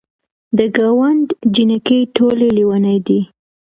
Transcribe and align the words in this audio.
د 0.57 0.59
ګاونډ 0.77 1.27
جینکۍ 1.53 2.01
ټولې 2.15 2.47
لیونۍ 2.57 2.97
دي. 3.07 3.21